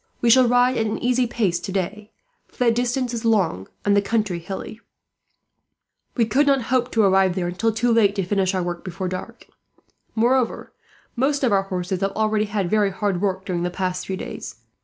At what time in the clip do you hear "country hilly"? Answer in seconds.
4.01-4.79